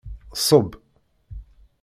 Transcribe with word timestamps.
Ṣṣeb! 0.39 0.69